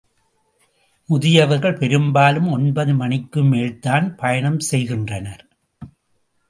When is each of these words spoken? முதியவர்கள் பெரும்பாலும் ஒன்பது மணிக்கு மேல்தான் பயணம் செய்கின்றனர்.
முதியவர்கள் 1.09 1.77
பெரும்பாலும் 1.77 2.49
ஒன்பது 2.51 2.93
மணிக்கு 2.93 3.43
மேல்தான் 3.43 4.15
பயணம் 4.15 4.59
செய்கின்றனர். 4.59 5.43